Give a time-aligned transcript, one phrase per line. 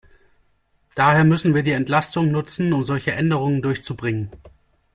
[0.95, 4.31] Daher müssen wir die Entlastung nutzen, um solche Änderungen durchzubringen.